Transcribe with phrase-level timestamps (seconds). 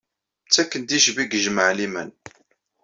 [0.45, 2.09] Ttaken-d icbi deg jmaɛliman.